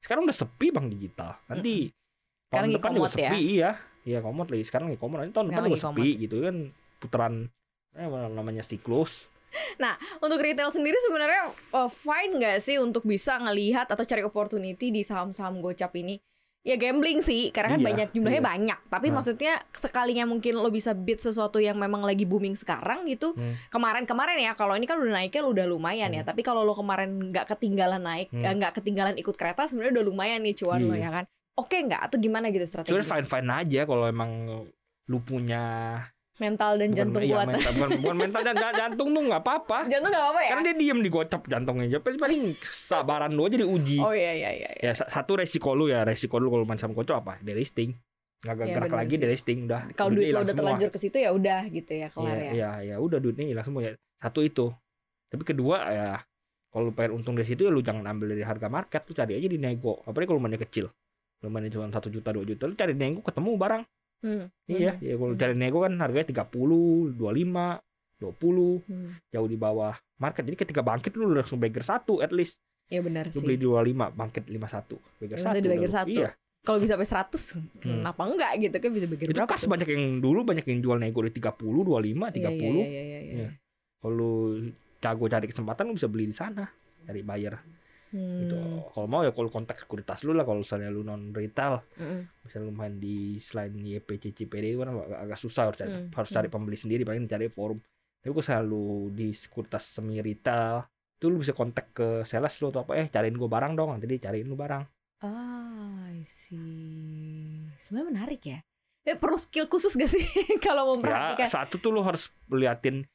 Sekarang 0.00 0.24
udah 0.24 0.36
sepi 0.36 0.72
bank 0.72 0.88
digital. 0.88 1.36
Nanti 1.52 1.92
Sekarang 2.46 2.70
tahun 2.70 2.78
depan 2.78 2.90
juga 2.94 3.08
ya? 3.08 3.30
sepi 3.30 3.40
iya. 3.42 3.70
Iya 4.06 4.18
komod 4.22 4.46
lagi 4.46 4.62
sekarang 4.62 4.86
lagi 4.86 5.00
komod. 5.02 5.18
Tahun 5.18 5.30
Sekarang 5.34 5.50
depan 5.50 5.66
juga 5.66 5.82
sepi 5.82 6.08
gitu 6.22 6.36
kan 6.46 6.56
putaran 7.02 7.34
eh, 7.98 8.06
namanya 8.30 8.62
siklus. 8.62 9.26
Untuk 10.24 10.38
retail 10.38 10.68
sendiri 10.68 10.96
sebenarnya 11.08 11.50
uh, 11.72 11.88
fine 11.88 12.36
nggak 12.38 12.58
sih 12.60 12.76
untuk 12.76 13.08
bisa 13.08 13.40
ngelihat 13.40 13.88
atau 13.88 14.04
cari 14.04 14.20
opportunity 14.20 14.92
di 14.92 15.00
saham-saham 15.00 15.58
gocap 15.64 15.96
ini? 15.96 16.20
Ya 16.66 16.74
gambling 16.74 17.22
sih, 17.22 17.54
karena 17.54 17.78
kan 17.78 17.80
Iya, 17.80 17.86
banyak 17.94 18.08
jumlahnya 18.10 18.42
iya. 18.42 18.50
banyak. 18.50 18.78
Tapi 18.90 19.06
Nah. 19.06 19.14
maksudnya 19.22 19.54
sekalinya 19.70 20.26
mungkin 20.26 20.58
lo 20.58 20.66
bisa 20.66 20.98
beat 20.98 21.22
sesuatu 21.22 21.62
yang 21.62 21.78
memang 21.78 22.02
lagi 22.02 22.26
booming 22.26 22.58
sekarang 22.58 23.06
gitu. 23.06 23.38
Hmm. 23.38 23.54
Kemarin-kemarin 23.70 24.34
ya, 24.42 24.58
kalau 24.58 24.74
ini 24.74 24.82
kan 24.82 24.98
udah 24.98 25.14
naiknya 25.14 25.46
udah 25.46 25.62
lumayan 25.62 26.10
ya. 26.10 26.26
Hmm. 26.26 26.28
Tapi 26.34 26.42
kalau 26.42 26.66
lo 26.66 26.74
kemarin 26.74 27.30
nggak 27.30 27.46
ketinggalan 27.54 28.02
naik, 28.02 28.34
Hmm. 28.34 28.42
eh, 28.42 28.50
nggak 28.50 28.82
ketinggalan 28.82 29.14
ikut 29.14 29.38
kereta, 29.38 29.70
sebenarnya 29.70 30.02
udah 30.02 30.06
lumayan 30.10 30.42
nih 30.42 30.58
cuan 30.58 30.82
lo 30.82 30.98
Iya. 30.98 31.06
ya 31.06 31.10
kan. 31.22 31.24
Oke 31.56 31.76
nggak? 31.80 32.00
Atau 32.04 32.16
gimana 32.20 32.52
gitu 32.52 32.64
strategi? 32.64 32.92
Sebenarnya 32.92 33.10
fine 33.10 33.26
fine 33.26 33.48
aja 33.50 33.80
kalau 33.84 34.04
emang 34.04 34.30
lu 35.06 35.18
punya 35.20 35.64
Mental 36.36 36.76
dan 36.76 36.92
jantung 36.92 37.24
iya, 37.24 37.40
kuat. 37.40 37.48
mental, 37.48 37.72
bukan, 37.72 37.90
bukan 38.04 38.16
mental 38.20 38.42
dan 38.44 38.56
jantung 38.60 39.08
tuh 39.08 39.22
nggak 39.24 39.40
apa-apa. 39.40 39.78
Jantung 39.88 40.12
nggak 40.12 40.20
apa-apa 40.20 40.40
ya? 40.44 40.50
Karena 40.52 40.62
dia 40.68 40.74
diem 40.76 40.98
di 41.00 41.08
gocap 41.08 41.42
jantungnya 41.48 41.84
aja. 41.88 41.98
Paling 42.04 42.20
paling 42.20 42.40
kesabaran 42.60 43.32
lu 43.32 43.48
aja 43.48 43.56
diuji. 43.56 44.04
Oh 44.04 44.12
iya 44.12 44.36
iya 44.36 44.50
iya. 44.52 44.70
iya. 44.76 44.82
Ya 44.84 44.92
sa- 44.92 45.08
satu 45.08 45.40
resiko 45.40 45.72
lu 45.72 45.88
ya, 45.88 46.04
resiko 46.04 46.36
lu 46.36 46.52
kalau 46.52 46.68
main 46.68 46.76
sama 46.76 46.92
kocok 46.92 47.16
apa? 47.24 47.32
Delisting. 47.40 47.96
Nggak 48.44 48.52
Iya, 48.52 48.74
gerak 48.76 48.92
lagi 48.92 49.14
sih. 49.16 49.22
delisting 49.24 49.58
udah. 49.64 49.80
Kalau 49.96 50.12
duit 50.12 50.28
lo 50.28 50.44
udah 50.44 50.44
semua. 50.44 50.58
terlanjur 50.60 50.88
ke 50.92 50.98
situ 51.00 51.16
ya 51.16 51.30
udah 51.32 51.60
gitu 51.72 51.92
ya 51.96 52.08
kelar 52.12 52.28
Iya, 52.28 52.36
ya. 52.36 52.52
iya, 52.52 52.70
ya 52.84 52.96
udah 53.00 53.16
duitnya 53.16 53.44
hilang 53.48 53.64
semua 53.64 53.80
ya. 53.80 53.92
Satu 54.20 54.44
itu. 54.44 54.66
Tapi 55.32 55.40
kedua 55.42 55.76
ya 55.88 56.08
kalau 56.68 56.84
lu 56.84 56.92
pengen 56.92 57.16
untung 57.16 57.32
dari 57.32 57.48
situ 57.48 57.64
ya 57.64 57.72
lu 57.72 57.80
jangan 57.80 58.04
ambil 58.04 58.36
dari 58.36 58.44
harga 58.44 58.68
market, 58.68 59.08
lu 59.08 59.16
cari 59.16 59.40
aja 59.40 59.48
di 59.48 59.56
nego. 59.56 60.04
Apalagi 60.04 60.28
kalau 60.28 60.40
mainnya 60.44 60.60
kecil. 60.60 60.92
Lu 61.46 61.48
mainnya 61.48 61.70
cuma 61.70 61.86
satu 61.88 62.10
juta, 62.10 62.28
dua 62.28 62.42
juta, 62.42 62.66
lu 62.66 62.74
cari 62.74 62.90
di 62.90 62.98
nego 62.98 63.22
ketemu 63.22 63.54
barang. 63.54 63.82
Hmm. 64.18 64.50
Iya, 64.66 64.98
ya 64.98 65.14
kalau 65.14 65.32
cari 65.32 65.54
nego 65.54 65.78
kan 65.78 65.94
harganya 65.94 66.26
30, 66.26 67.14
25, 67.14 67.78
20, 68.18 68.82
Hmm. 68.82 69.14
jauh 69.28 69.46
di 69.46 69.54
bawah 69.54 69.94
market. 70.16 70.42
Jadi 70.42 70.56
ketika 70.58 70.80
bangkit 70.80 71.14
lu 71.14 71.30
langsung 71.30 71.56
bagger 71.56 71.84
satu 71.84 72.18
at 72.18 72.32
least. 72.32 72.58
Iya 72.86 72.98
benar 73.00 73.28
Lu 73.28 73.34
sih. 73.36 73.44
beli 73.44 73.56
25, 73.56 74.10
bangkit 74.10 74.44
51. 74.48 74.98
Bagger 75.16 75.36
Maksudnya 75.36 75.46
satu. 75.52 75.60
di 75.60 75.68
bagger 75.68 75.78
udah 75.80 75.86
lu- 75.86 75.98
satu. 76.02 76.18
Iya. 76.18 76.30
Kalau 76.58 76.78
bisa 76.82 76.92
sampai 76.92 77.06
100 77.06 77.42
kenapa 77.78 78.22
enggak 78.26 78.50
gitu 78.58 78.76
kan 78.76 78.90
bisa 78.90 79.06
bikin 79.06 79.26
Itu 79.28 79.38
kas 79.40 79.62
tuh? 79.62 79.70
banyak 79.70 79.86
yang 79.86 80.04
dulu 80.18 80.42
banyak 80.42 80.66
yang 80.66 80.80
jual 80.80 80.98
nego 80.98 81.22
di 81.22 81.30
30, 81.30 81.54
25, 81.80 82.26
30. 82.28 82.42
Iya, 82.58 82.82
iya, 82.82 82.82
iya, 82.82 83.02
iya, 83.04 83.20
iya. 83.20 83.34
Iya. 83.36 83.48
Kalau 83.96 84.12
lu 84.12 84.32
jago 84.98 85.24
cari 85.24 85.46
kesempatan 85.46 85.82
lu 85.84 85.94
bisa 85.94 86.08
beli 86.08 86.26
di 86.26 86.34
sana. 86.34 86.66
Cari 87.04 87.22
buyer. 87.22 87.54
Hmm. 88.14 88.38
Gitu. 88.44 88.56
Kalau 88.92 89.06
mau 89.06 89.20
ya 89.20 89.32
kalau 89.32 89.50
konteks 89.50 89.82
sekuritas 89.82 90.22
lu 90.22 90.30
lah 90.30 90.46
kalau 90.46 90.62
misalnya 90.62 90.88
lu 90.88 91.02
non 91.02 91.30
retail, 91.30 91.82
Mm-mm. 91.96 92.30
misalnya 92.42 92.64
lu 92.64 92.74
main 92.74 92.94
di 92.96 93.36
selain 93.38 93.74
YP 93.74 94.08
CCPD 94.16 94.64
itu 94.72 94.78
kan 94.78 94.94
agak, 94.94 95.08
agak 95.26 95.38
susah 95.38 95.62
harus 95.66 95.76
cari, 95.76 95.90
Hmm, 95.90 96.08
harus 96.14 96.30
cari 96.30 96.48
pembeli 96.48 96.78
sendiri 96.78 97.02
paling 97.02 97.26
cari 97.26 97.46
forum. 97.48 97.78
Tapi 98.22 98.30
kalau 98.30 98.40
misalnya 98.40 98.64
lu 98.64 98.86
di 99.10 99.28
sekuritas 99.30 99.84
semi 99.90 100.18
retail, 100.18 100.86
itu 101.16 101.26
lu 101.26 101.38
bisa 101.38 101.50
kontak 101.50 101.90
ke 101.90 102.22
sales 102.22 102.54
lu 102.58 102.70
atau 102.70 102.82
apa 102.82 102.92
eh 102.94 103.06
cariin 103.08 103.34
gua 103.34 103.50
barang 103.50 103.72
dong 103.74 103.90
nanti 103.90 104.06
dia 104.06 104.20
cariin 104.22 104.46
lu 104.46 104.54
barang. 104.54 104.82
Ah, 105.20 106.06
I 106.12 106.22
see. 106.22 107.66
Sebenarnya 107.80 108.08
menarik 108.12 108.42
ya. 108.44 108.58
Eh, 109.02 109.14
perlu 109.14 109.38
skill 109.38 109.70
khusus 109.70 109.94
gak 109.94 110.10
sih 110.10 110.22
kalau 110.66 110.82
mau 110.82 110.94
Ya 110.94 110.98
memperhatikan? 110.98 111.48
satu 111.48 111.78
tuh 111.78 111.94
lu 111.94 112.02
harus 112.02 112.26
liatin 112.50 113.06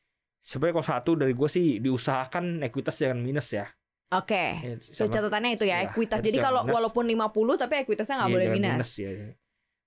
sebenarnya 0.41 0.79
kalau 0.79 0.87
satu 0.87 1.11
dari 1.13 1.35
gue 1.35 1.49
sih 1.51 1.83
diusahakan 1.83 2.63
ekuitas 2.63 2.95
jangan 2.97 3.19
minus 3.19 3.51
ya. 3.51 3.67
Oke. 4.11 4.45
Ya, 4.59 4.75
So, 4.91 5.07
catatannya 5.07 5.55
itu 5.55 5.63
ya, 5.63 5.77
Ya, 5.77 5.87
ekuitas. 5.87 6.19
Jadi 6.19 6.37
kalau 6.37 6.61
minus. 6.61 6.75
walaupun 6.75 7.03
50 7.05 7.55
tapi 7.55 7.79
ekuitasnya 7.79 8.15
nggak 8.17 8.27
iya, 8.27 8.35
boleh 8.35 8.45
jangan 8.45 8.59
minus. 8.75 8.89
ya. 8.93 9.09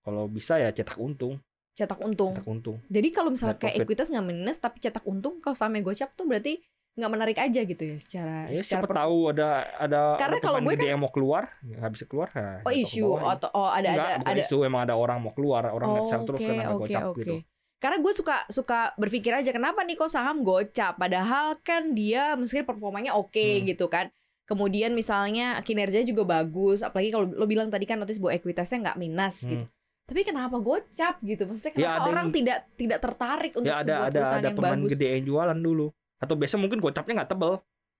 Kalau 0.00 0.22
bisa 0.26 0.54
ya 0.56 0.68
cetak 0.70 0.96
untung, 0.96 1.40
Cetak 1.72 1.98
untung. 1.98 2.32
cetak 2.32 2.46
untung. 2.46 2.76
Jadi 2.86 3.08
kalau 3.10 3.28
misalnya 3.28 3.52
Net 3.52 3.62
kayak 3.62 3.74
profit. 3.74 3.86
ekuitas 3.86 4.08
nggak 4.08 4.26
minus 4.26 4.56
tapi 4.58 4.76
cetak 4.78 5.04
untung 5.04 5.34
kalau 5.38 5.52
sama 5.54 5.76
gocap 5.78 6.12
tuh 6.12 6.24
berarti 6.24 6.60
nggak 6.94 7.10
menarik 7.10 7.34
aja 7.36 7.60
gitu 7.60 7.82
ya 7.82 7.96
secara 7.98 8.46
Ya 8.46 8.62
secara 8.62 8.80
siapa 8.80 8.86
per- 8.86 8.96
tahu 8.96 9.16
ada 9.28 9.48
ada 9.74 10.00
Karena 10.14 10.38
ada 10.38 10.46
kalau 10.46 10.58
gue 10.62 10.72
kan- 10.72 10.86
yang 10.86 11.00
mau 11.00 11.10
keluar 11.10 11.50
nggak 11.60 11.90
bisa 11.90 12.04
keluar 12.06 12.28
ya 12.30 12.62
Oh 12.62 12.70
isu 12.70 13.06
aja. 13.12 13.34
atau 13.34 13.48
oh 13.52 13.66
ada 13.66 13.88
Enggak, 13.90 14.10
ada 14.14 14.26
ada 14.30 14.40
isu 14.40 14.56
emang 14.62 14.80
ada 14.80 14.94
orang 14.94 15.18
mau 15.18 15.34
keluar 15.34 15.66
orang 15.66 15.84
Oh, 15.84 15.92
nggak 15.92 16.04
bisa 16.06 16.16
terus 16.22 16.40
ada 16.40 16.70
oke, 16.70 16.78
gocap 16.80 17.02
oke. 17.04 17.18
gitu 17.18 17.34
Karena 17.76 17.98
gue 17.98 18.12
suka 18.12 18.48
suka 18.48 18.78
berpikir 18.94 19.30
aja 19.30 19.50
kenapa 19.50 19.80
nih 19.80 19.94
kok 19.94 20.08
saham 20.08 20.40
gocap 20.40 20.96
padahal 20.96 21.58
kan 21.60 21.92
dia 21.92 22.32
meskipun 22.32 22.64
performanya 22.66 23.12
oke 23.12 23.34
Hmm. 23.36 23.64
gitu 23.64 23.86
kan. 23.86 24.08
Kemudian 24.44 24.92
misalnya 24.92 25.56
kinerjanya 25.60 26.04
juga 26.04 26.22
bagus, 26.22 26.80
apalagi 26.80 27.08
kalau 27.10 27.26
lo 27.26 27.44
bilang 27.44 27.68
tadi 27.68 27.84
kan 27.84 27.96
notice 27.96 28.18
bahwa 28.18 28.32
ekuitasnya 28.34 28.78
nggak 28.82 28.98
minus 28.98 29.40
Hmm. 29.40 29.50
gitu. 29.50 29.66
Tapi 30.04 30.20
kenapa 30.22 30.56
gocap 30.58 31.16
gitu? 31.22 31.42
Maksudnya 31.42 31.72
Ya, 31.72 31.76
kenapa 31.78 31.96
ada 31.96 32.08
orang 32.10 32.26
yang- 32.26 32.36
tidak 32.36 32.58
tidak 32.76 32.98
tertarik 33.00 33.52
untuk 33.54 33.66
ya 33.66 33.74
ada 33.74 33.82
sebuah 33.82 34.00
ada 34.02 34.12
perusahaan 34.14 34.36
ada 34.38 34.48
yang 34.50 34.58
bagus? 34.60 34.90
gede 34.90 35.08
yang 35.10 35.24
jualan 35.24 35.58
dulu 35.58 35.86
atau 36.18 36.34
biasa 36.34 36.54
mungkin 36.56 36.78
gocapnya 36.78 37.14
nggak 37.16 37.30
tebel 37.30 37.54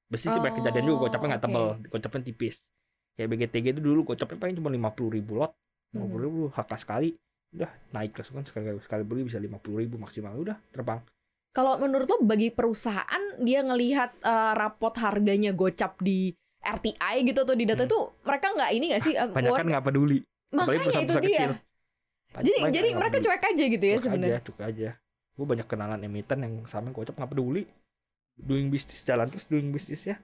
Biasanya 0.05 0.31
sih 0.31 0.43
banyak 0.43 0.57
kejadian 0.61 0.85
juga 0.85 0.95
Oh, 0.95 1.03
gocapnya 1.03 1.27
nggak 1.27 1.41
oke. 1.41 1.49
tebel 1.49 1.65
gocapnya 1.89 2.21
tipis 2.23 2.57
kayak 3.15 3.29
BGTG 3.31 3.67
itu 3.71 3.81
dulu 3.81 4.01
gocapnya 4.05 4.37
paling 4.37 4.55
cuma 4.55 4.69
lima 4.69 4.91
puluh 4.91 5.11
ribu 5.11 5.33
lot 5.35 5.57
lima 5.91 5.97
Hmm. 5.99 6.13
puluh 6.13 6.23
ribu 6.23 6.41
HK 6.51 6.73
sekali 6.77 7.09
udah 7.55 7.71
naik 7.91 8.13
langsung 8.13 8.35
kan 8.35 8.45
sekali 8.45 8.67
sekali 8.79 9.03
beli 9.03 9.23
bisa 9.23 9.39
lima 9.39 9.57
puluh 9.57 9.81
ribu 9.81 9.95
maksimal 9.97 10.35
udah 10.35 10.59
terbang 10.69 10.99
Kalau 11.51 11.79
menurut 11.79 12.05
lo 12.05 12.19
bagi 12.21 12.51
perusahaan 12.51 13.07
dia 13.39 13.63
ngelihat 13.63 14.11
eh, 14.19 14.53
rapot 14.53 14.91
harganya 14.95 15.51
gocap 15.51 15.95
di 15.99 16.35
RTI 16.61 17.23
gitu 17.23 17.41
atau 17.41 17.55
di 17.55 17.63
data 17.63 17.81
Hmm. 17.81 17.89
itu 17.89 17.99
mereka 18.21 18.47
nggak 18.51 18.71
ini 18.73 18.85
nggak 18.91 19.03
sih? 19.03 19.13
eh, 19.13 19.29
banyak 19.29 19.53
kan 19.53 19.67
nggak 19.69 19.85
peduli 19.85 20.19
Makanya 20.51 20.99
itu 20.99 21.15
dia. 21.15 21.21
kecil 21.21 21.51
Banyak- 21.55 21.63
Jadi 22.41 22.51
banyak 22.57 22.73
jadi 22.73 22.87
nggak 22.89 22.99
mereka 22.99 23.15
peduli. 23.15 23.27
cuek 23.29 23.45
aja 23.45 23.65
gitu 23.69 23.85
ya 23.85 23.97
sebenarnya. 24.01 24.41
cuek 24.43 24.61
aja. 24.65 24.91
Gue 25.33 25.47
banyak 25.47 25.67
kenalan 25.67 26.01
emiten 26.01 26.39
yang 26.41 26.55
sama 26.67 26.91
gocap 26.91 27.15
nggak 27.15 27.31
peduli. 27.31 27.63
Doing 28.37 28.67
bisnis 28.69 28.99
jalan 29.01 29.27
terus 29.29 29.47
doing 29.47 29.71
bisnis 29.71 30.03
ya. 30.05 30.19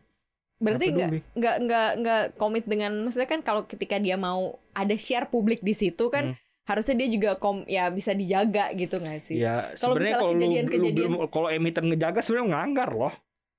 Berarti 0.57 0.91
nggak 0.91 1.09
nggak 1.33 1.57
nggak 1.63 1.91
nggak 1.97 2.23
komit 2.35 2.65
dengan 2.65 2.91
maksudnya 3.01 3.27
kan 3.29 3.41
kalau 3.41 3.63
ketika 3.65 3.97
dia 3.97 4.15
mau 4.15 4.41
ada 4.73 4.93
share 4.93 5.25
publik 5.25 5.61
di 5.61 5.73
situ 5.73 6.11
kan 6.11 6.35
Hmm. 6.35 6.37
Harusnya 6.71 6.95
dia 6.95 7.09
juga 7.11 7.31
kom 7.35 7.67
ya 7.67 7.91
bisa 7.91 8.15
dijaga 8.15 8.71
gitu 8.73 9.03
nggak 9.03 9.19
sih? 9.19 9.43
Ya 9.43 9.75
Kalau 9.75 9.99
sebenarnya 9.99 9.99
misalnya 9.99 10.21
kalau 10.23 10.31
lu, 10.31 10.39
lu 10.39 10.41
kejadian-kejadian- 10.41 11.11
belum- 11.19 11.31
kalau 11.35 11.49
emiten 11.51 11.85
ngejaga 11.91 12.21
sebenarnya 12.23 12.49
ngelanggar 12.55 12.91
loh. 12.95 13.15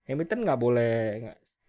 Emiten 0.08 0.40
nggak 0.42 0.60
boleh 0.60 0.96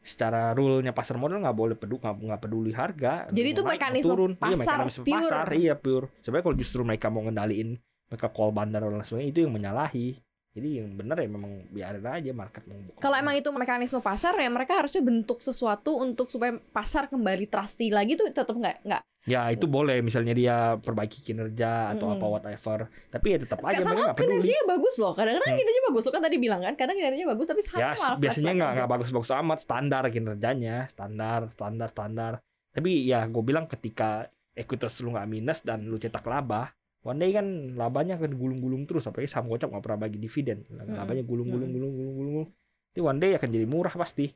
secara 0.03 0.51
rule-nya 0.51 0.91
pasar 0.91 1.15
modal 1.15 1.39
nggak 1.39 1.55
boleh 1.55 1.77
peduli 1.79 1.99
nggak 2.03 2.41
peduli 2.41 2.71
harga. 2.71 3.31
Jadi 3.31 3.49
itu 3.51 3.63
naik, 3.63 3.79
mekanisme 3.79 4.11
turun. 4.11 4.33
iya, 4.35 4.39
pasar 4.41 4.59
mekanisme 4.79 5.03
pure. 5.03 5.15
pasar 5.15 5.47
iya 5.55 5.75
pure. 5.75 6.07
Sebenarnya 6.23 6.45
kalau 6.45 6.57
justru 6.59 6.81
mereka 6.83 7.07
mau 7.07 7.23
ngendaliin 7.23 7.79
mereka 8.07 8.29
call 8.29 8.51
bandar 8.51 8.83
dan 8.83 8.93
lain 8.93 9.03
sebagainya 9.03 9.31
itu 9.31 9.41
yang 9.43 9.53
menyalahi. 9.53 10.09
Jadi 10.53 10.85
yang 10.85 10.93
bener 10.93 11.17
ya 11.17 11.29
memang 11.33 11.65
biarin 11.73 12.05
aja 12.05 12.29
market 12.37 12.61
Kalau 13.01 13.17
emang 13.17 13.41
itu 13.41 13.49
mekanisme 13.49 14.05
pasar 14.05 14.37
ya 14.37 14.53
mereka 14.53 14.77
harusnya 14.77 15.01
bentuk 15.01 15.41
sesuatu 15.41 15.97
untuk 15.97 16.29
supaya 16.29 16.61
pasar 16.77 17.09
kembali 17.09 17.49
trusty 17.49 17.89
lagi 17.89 18.21
tuh 18.21 18.29
tetap 18.29 18.53
nggak 18.53 18.85
nggak 18.85 19.03
ya 19.23 19.55
itu 19.55 19.71
boleh 19.71 20.03
misalnya 20.03 20.35
dia 20.35 20.57
perbaiki 20.83 21.23
kinerja 21.23 21.95
atau 21.95 22.11
Mm-mm. 22.11 22.19
apa 22.19 22.27
whatever. 22.27 22.79
Tapi 23.09 23.27
ya 23.33 23.39
tetap 23.39 23.63
aja 23.63 23.71
mereka 23.71 23.87
sama 23.87 23.95
nggak 24.03 24.17
peduli. 24.19 24.29
kinerjanya 24.35 24.65
bagus 24.67 24.95
loh 24.99 25.13
kadang-kadang 25.15 25.47
Hmm. 25.49 25.59
kinerjanya 25.63 25.85
bagus 25.89 26.03
lo 26.03 26.11
kan 26.11 26.23
tadi 26.23 26.37
bilang 26.37 26.61
kan 26.61 26.75
kadang 26.75 26.97
kinerjanya 26.99 27.29
bagus 27.31 27.47
tapi 27.47 27.61
Ya 27.63 27.67
sahamnya 27.71 27.97
malah 27.97 28.19
biasanya 28.19 28.53
nggak 28.53 28.71
nggak 28.77 28.89
bagus-bagus 28.91 29.31
amat 29.33 29.59
standar 29.63 30.03
kinerjanya 30.11 30.77
standar 30.91 31.41
standar 31.55 31.89
standar. 31.89 32.33
Tapi 32.75 32.91
ya 33.07 33.25
gue 33.25 33.43
bilang 33.47 33.65
ketika 33.71 34.27
ekuitas 34.53 35.01
lu 35.01 35.15
nggak 35.15 35.29
minus 35.31 35.63
dan 35.63 35.87
lu 35.87 35.97
cetak 35.97 36.27
laba, 36.27 36.75
one 37.03 37.19
day 37.19 37.31
kan 37.31 37.47
labanya 37.75 38.15
akan 38.15 38.33
gulung-gulung 38.33 38.83
terus. 38.85 39.05
Apalagi 39.05 39.27
saham 39.27 39.47
gocap 39.47 39.69
nggak 39.69 39.83
pernah 39.83 40.01
bagi 40.01 40.17
dividen, 40.17 40.63
labanya 40.71 41.23
gulung-gulung 41.23 41.67
Mm-mm. 41.67 41.77
gulung-gulung 41.93 42.15
gulung. 42.17 42.47
Jadi 42.89 43.01
one 43.01 43.19
day 43.19 43.31
akan 43.33 43.49
jadi 43.49 43.67
murah 43.67 43.93
pasti. 43.93 44.31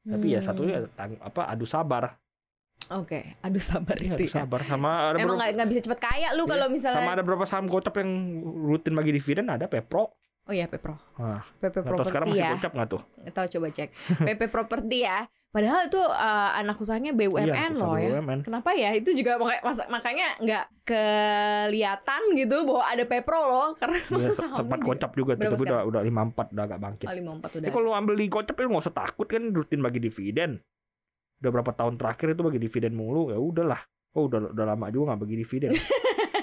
Tapi 0.00 0.26
ya 0.28 0.40
Hmm. 0.40 0.46
satunya 0.46 0.76
tang- 0.90 1.20
apa 1.20 1.44
adu 1.46 1.64
sabar, 1.64 2.16
Oke, 2.90 3.36
aduh 3.38 3.60
sabar 3.62 3.92
Iya, 3.94 4.16
itu 4.16 4.16
adu 4.16 4.26
ya. 4.26 4.34
sabar 4.40 4.60
sama 4.64 4.88
ada 5.06 5.14
Emang 5.14 5.36
beberapa, 5.36 5.36
nggak 5.38 5.50
nggak 5.52 5.68
bisa 5.68 5.80
cepet 5.84 6.00
kaya 6.00 6.28
lu 6.32 6.42
Iya, 6.42 6.50
kalau 6.50 6.64
sama 6.64 6.74
misalnya. 6.74 7.08
ada 7.12 7.22
beberapa 7.22 7.44
saham 7.44 7.66
gocap 7.66 7.94
yang 7.94 8.10
rutin 8.42 8.94
bagi 8.94 9.12
dividen 9.12 9.46
ada 9.46 9.66
Pepro. 9.66 10.16
Oh 10.42 10.50
iya, 10.50 10.64
Pepro. 10.66 10.96
Nah, 11.14 11.44
PP 11.54 11.74
tahu 11.76 12.02
sekarang 12.02 12.26
Property 12.26 12.30
masih 12.32 12.42
ya. 12.42 12.50
gocap 12.56 12.72
nggak 12.72 12.88
tuh? 12.88 13.02
Tahu 13.28 13.46
coba 13.52 13.66
cek. 13.70 13.88
PP 14.24 14.40
Property 14.48 14.98
ya. 15.04 15.18
Padahal 15.50 15.90
itu 15.90 15.98
uh, 15.98 16.50
anak 16.62 16.78
usahanya 16.78 17.10
BUMN 17.10 17.50
Iya, 17.50 17.74
loh 17.74 17.98
ya. 17.98 18.22
BUMN. 18.22 18.46
Kenapa 18.46 18.70
ya? 18.70 18.94
Itu 18.94 19.10
juga 19.18 19.34
makanya, 19.34 19.90
makanya 19.90 20.26
nggak 20.38 20.64
kelihatan 20.86 22.20
gitu 22.38 22.56
bahwa 22.70 22.84
ada 22.86 23.02
Pepro 23.02 23.40
loh 23.50 23.68
karena 23.74 23.98
sahamnya 24.06 24.62
sempat 24.62 24.78
gocap 24.78 25.10
juga, 25.18 25.34
Berapa 25.34 25.58
tapi 25.58 25.62
udah 25.66 25.80
udah 25.90 26.00
54 26.06 26.54
udah 26.54 26.64
agak 26.70 26.78
bangkit. 26.78 27.06
Oh, 27.10 27.14
54 27.42 27.58
udah. 27.58 27.66
Ya 27.66 27.70
kalau 27.74 27.90
ambil 27.98 28.14
di 28.14 28.26
gocap 28.30 28.54
ya 28.54 28.62
lu 28.62 28.70
nggak 28.70 28.84
usah 28.86 28.94
takut 28.94 29.26
kan 29.26 29.42
rutin 29.50 29.80
bagi 29.82 29.98
dividen. 29.98 30.50
Udah 31.42 31.50
berapa 31.50 31.72
tahun 31.74 31.94
terakhir 31.98 32.26
itu 32.38 32.42
bagi 32.46 32.60
dividen 32.62 32.92
mulu 32.94 33.34
ya 33.34 33.38
udahlah. 33.42 33.82
Oh 34.14 34.30
udah 34.30 34.54
udah 34.54 34.64
lama 34.70 34.86
juga 34.94 35.14
nggak 35.14 35.20
bagi 35.26 35.36
dividen. 35.42 35.70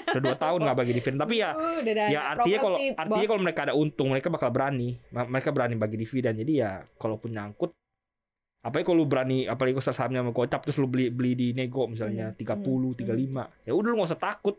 udah 0.08 0.20
dua 0.20 0.36
tahun 0.36 0.58
nggak 0.68 0.78
bagi 0.84 0.92
dividen. 0.92 1.16
Tapi 1.16 1.34
ya 1.40 1.50
Uh, 1.56 1.80
ya 2.12 2.20
artinya 2.36 2.58
kalau 2.60 2.76
artinya 2.76 3.28
kalau 3.32 3.40
mereka 3.40 3.60
ada 3.64 3.72
untung 3.72 4.12
mereka 4.12 4.28
bakal 4.28 4.52
berani. 4.52 5.00
Mereka 5.08 5.48
berani 5.48 5.80
bagi 5.80 5.96
dividen. 5.96 6.44
Jadi 6.44 6.52
ya 6.60 6.84
kalaupun 7.00 7.32
nyangkut 7.32 7.72
apalagi 8.68 8.84
kalau 8.84 9.02
lu 9.02 9.08
berani 9.08 9.44
apalagi 9.44 9.74
kalau 9.74 9.90
sahamnya 9.90 10.20
sama 10.20 10.32
gocap 10.32 10.60
terus 10.62 10.76
lu 10.76 10.86
beli 10.86 11.08
beli 11.08 11.32
di 11.32 11.48
nego 11.50 11.88
misalnya 11.88 12.30
Hmm, 12.30 12.38
30 12.38 12.60
hmm, 12.60 13.64
35 13.64 13.66
ya 13.66 13.72
udah 13.72 13.88
lu 13.88 13.96
nggak 13.96 14.10
usah 14.12 14.20
takut 14.20 14.54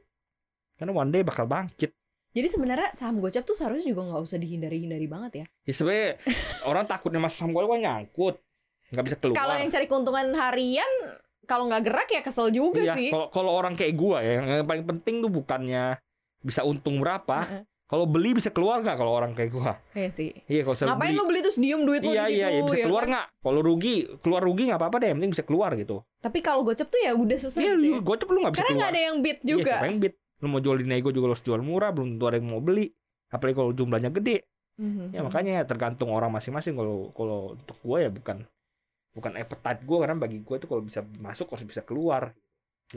karena 0.76 0.92
one 0.92 1.10
day 1.10 1.22
bakal 1.22 1.46
bangkit 1.46 1.94
Jadi 2.30 2.46
sebenarnya 2.46 2.94
saham 2.94 3.18
gocap 3.18 3.42
tuh 3.42 3.58
seharusnya 3.58 3.90
juga 3.90 4.06
nggak 4.06 4.22
usah 4.22 4.38
dihindari-hindari 4.38 5.10
banget 5.10 5.32
ya. 5.34 5.46
ya 5.66 5.74
sebenarnya 5.74 6.10
orang 6.70 6.86
takutnya 6.86 7.20
masuk 7.20 7.38
saham 7.42 7.52
gocap 7.52 7.70
kan 7.74 7.82
nyangkut 7.82 8.36
nggak 8.90 9.04
bisa 9.06 9.16
keluar 9.18 9.38
Kalau 9.38 9.56
yang 9.58 9.70
cari 9.70 9.86
keuntungan 9.86 10.28
harian, 10.34 10.92
kalau 11.46 11.66
nggak 11.66 11.84
gerak 11.90 12.10
ya 12.10 12.22
kesel 12.22 12.54
juga 12.54 12.82
iya 12.86 12.94
sih. 12.94 13.10
kalau 13.10 13.28
kalau 13.34 13.52
orang 13.54 13.74
kayak 13.74 13.98
gua 13.98 14.22
ya 14.22 14.62
yang 14.62 14.70
paling 14.70 14.86
penting 14.86 15.26
tuh 15.26 15.32
bukannya 15.34 15.98
bisa 16.46 16.62
untung 16.62 17.02
berapa 17.02 17.38
Heeh. 17.50 17.64
Kalau 17.90 18.06
beli 18.06 18.38
bisa 18.38 18.54
keluar 18.54 18.80
nggak 18.80 18.96
kalau 18.96 19.12
orang 19.12 19.34
kayak 19.34 19.50
gua? 19.50 19.82
Iya 19.92 20.14
sih. 20.14 20.30
iya 20.46 20.62
kalau 20.62 20.78
Ngapain 20.78 21.10
beli. 21.10 21.18
lu 21.18 21.24
beli 21.26 21.40
terus 21.42 21.58
diem 21.58 21.82
duit 21.82 22.00
lu 22.00 22.14
iya 22.14 22.22
di 22.22 22.30
situ 22.30 22.38
iya 22.38 22.48
ya 22.48 22.62
bisa 22.62 22.78
ya 22.78 22.86
keluar 22.86 23.02
kan? 23.02 23.10
nggak? 23.10 23.26
Kalau 23.42 23.60
rugi 23.60 23.94
keluar 24.22 24.42
rugi 24.42 24.64
nggak 24.70 24.80
apa-apa 24.80 24.96
deh 24.96 25.08
yang 25.10 25.18
penting 25.18 25.34
bisa 25.34 25.44
keluar 25.44 25.70
gitu. 25.74 25.96
Tapi 26.20 26.38
kalau 26.40 26.62
gocap 26.62 26.88
tuh 26.88 27.02
ya 27.02 27.12
udah 27.12 27.38
susah 27.38 27.60
iya 27.60 27.74
gitu. 27.74 27.82
ya. 27.82 27.92
lu 27.92 28.00
gocap 28.00 28.28
lu 28.30 28.38
nggak 28.40 28.54
bisa 28.54 28.60
Karena 28.60 28.70
keluar. 28.70 28.80
nggak 28.80 28.92
ada 28.92 29.02
yang 29.02 29.18
bid 29.20 29.38
Iya, 29.38 29.48
juga. 29.50 29.74
siapa 29.74 29.88
yang 29.90 30.00
bid? 30.00 30.14
Lu 30.40 30.48
mau 30.48 30.60
jual 30.62 30.78
di 30.78 30.86
nego 30.86 31.10
juga 31.10 31.26
lu 31.26 31.34
harus 31.34 31.44
jual 31.44 31.60
murah 31.60 31.90
belum 31.90 32.08
tentu 32.14 32.26
ada 32.26 32.38
yang 32.38 32.48
mau 32.48 32.62
beli. 32.62 32.86
Apalagi 33.28 33.56
kalau 33.58 33.72
jumlahnya 33.74 34.12
gede. 34.14 34.38
Mhm. 34.78 35.12
ya 35.12 35.20
makanya 35.20 35.66
tergantung 35.66 36.08
orang 36.10 36.30
masing-masing. 36.30 36.72
Kalau 36.74 37.10
kalau 37.12 37.40
untuk 37.52 37.76
gua 37.82 38.00
ya 38.00 38.08
bukan 38.08 38.46
bukan 39.12 39.34
appetite 39.34 39.82
gua. 39.84 40.06
Karena 40.06 40.16
bagi 40.16 40.40
gua 40.40 40.56
itu 40.56 40.66
kalau 40.66 40.80
bisa 40.80 41.02
masuk 41.18 41.50
harus 41.50 41.66
bisa 41.66 41.82
keluar 41.82 42.32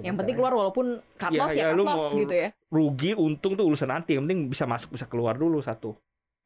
Yang 0.00 0.24
penting 0.24 0.34
keluar 0.40 0.56
walaupun 0.56 0.86
cut 1.20 1.32
Iya, 1.36 1.40
loss 1.44 1.52
ya, 1.52 1.64
cut 1.68 1.76
lu 1.76 1.84
loss 1.84 2.04
mau- 2.08 2.16
gitu 2.16 2.32
ya. 2.32 2.48
rugi 2.72 3.12
untung 3.12 3.52
tuh 3.52 3.68
urusan 3.68 3.92
nanti 3.92 4.16
yang 4.16 4.24
penting 4.24 4.48
bisa 4.48 4.64
masuk 4.64 4.96
bisa 4.96 5.04
keluar 5.04 5.36
dulu 5.36 5.60
satu 5.60 5.92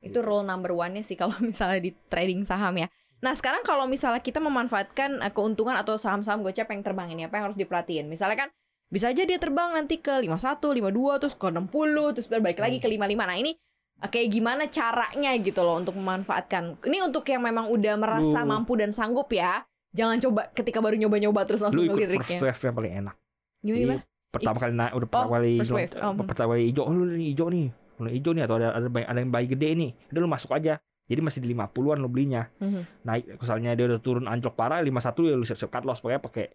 Itu 0.02 0.18
rule 0.18 0.42
number 0.42 0.74
one-nya 0.74 1.06
sih 1.06 1.14
kalau 1.14 1.38
misalnya 1.46 1.78
di 1.78 1.94
trading 2.10 2.42
saham 2.42 2.74
ya. 2.74 2.90
Nah 3.22 3.32
sekarang 3.32 3.62
kalau 3.62 3.86
misalnya 3.86 4.18
kita 4.18 4.42
memanfaatkan 4.42 5.22
eh, 5.22 5.30
keuntungan 5.30 5.78
atau 5.78 5.94
saham-saham 5.94 6.42
gocap 6.42 6.66
yang 6.68 6.82
terbang 6.82 7.08
ini 7.14 7.22
apa 7.24 7.38
yang 7.38 7.44
harus 7.48 7.58
diperhatiin? 7.58 8.10
Misalnya 8.10 8.46
kan 8.46 8.48
bisa 8.86 9.10
aja 9.10 9.22
dia 9.22 9.38
terbang 9.38 9.74
nanti 9.74 9.98
ke 9.98 10.22
51, 10.22 10.78
52, 10.78 11.22
terus 11.22 11.34
ke 11.34 11.46
60, 11.48 12.14
terus 12.14 12.26
balik 12.28 12.58
lagi 12.58 12.78
ke 12.78 12.86
55. 12.86 13.24
Nah 13.24 13.36
ini 13.38 13.52
eh, 14.02 14.08
kayak 14.10 14.28
gimana 14.30 14.62
caranya 14.68 15.30
gitu 15.38 15.62
loh 15.62 15.78
untuk 15.78 15.94
memanfaatkan. 15.94 16.82
Ini 16.82 16.98
untuk 17.02 17.22
yang 17.26 17.46
memang 17.46 17.70
udah 17.70 17.94
merasa 17.94 18.42
mampu 18.42 18.74
dan 18.74 18.90
sanggup 18.90 19.30
ya. 19.30 19.62
Jangan 19.96 20.20
coba 20.20 20.52
ketika 20.52 20.84
baru 20.84 21.00
nyoba-nyoba 21.00 21.46
terus 21.48 21.64
langsung 21.64 21.88
ngelirik 21.88 22.20
first 22.20 22.60
ya. 22.60 22.68
yang 22.68 22.76
paling 22.76 22.94
enak 23.06 23.16
Gimana, 23.66 23.75
Jadi, 23.75 23.82
gimana? 23.82 24.02
pertama 24.30 24.56
kali 24.58 24.73
naik 24.73 24.92
udah 24.94 25.08
pertama 25.08 25.26
Oh, 25.26 25.32
kali 25.32 25.52
um. 25.96 26.16
pertama 26.23 26.50
kali 26.52 26.64
hijau 26.68 26.85
oh 26.85 26.92
lu 26.92 27.04
ini 27.11 27.26
hijau 27.32 27.46
nih 27.49 27.66
mulai 27.96 28.12
hijau 28.12 28.30
nih 28.30 28.42
atau 28.44 28.56
ada 28.56 28.68
ada, 28.70 28.87
ada 28.87 29.18
yang 29.18 29.32
bayi 29.32 29.46
gede 29.49 29.68
nih 29.73 29.90
udah 30.12 30.20
lu 30.20 30.28
masuk 30.28 30.50
aja 30.52 30.76
jadi 31.06 31.20
masih 31.20 31.40
di 31.40 31.49
50-an 31.50 31.99
lu 31.99 32.06
belinya 32.06 32.46
Mhm. 32.61 32.80
naik 33.02 33.25
misalnya 33.37 33.73
dia 33.73 33.87
udah 33.87 33.99
turun 33.99 34.26
anjlok 34.26 34.52
parah 34.52 34.78
51 34.78 34.92
ya 35.25 35.35
lu 35.35 35.42
siap-siap 35.42 35.70
cut 35.70 35.82
loss 35.82 35.99
pokoknya 35.99 36.20
pakai 36.20 36.46